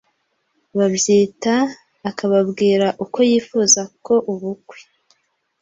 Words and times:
babyita, 0.77 1.55
akababwira 2.09 2.87
uko 3.03 3.17
yifuza 3.29 3.81
ko 4.05 4.13
ubukwe 4.31 4.77